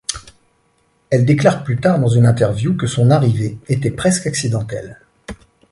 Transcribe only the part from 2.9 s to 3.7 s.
arrivée